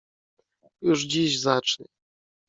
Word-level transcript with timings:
Już 0.81 1.01
dziś 1.01 1.39
zacznie. 1.39 1.85